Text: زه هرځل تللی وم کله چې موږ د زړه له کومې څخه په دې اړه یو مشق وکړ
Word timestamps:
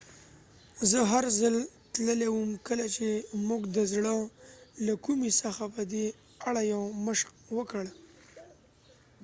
زه 0.89 0.99
هرځل 1.11 1.55
تللی 1.93 2.29
وم 2.31 2.51
کله 2.67 2.85
چې 2.95 3.07
موږ 3.47 3.61
د 3.75 3.77
زړه 3.93 4.13
له 4.85 4.93
کومې 5.05 5.31
څخه 5.41 5.63
په 5.75 5.81
دې 5.91 6.05
اړه 6.49 6.61
یو 6.73 6.83
مشق 7.05 7.29
وکړ 7.57 7.83